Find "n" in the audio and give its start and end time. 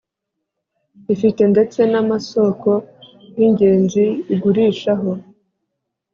1.91-1.93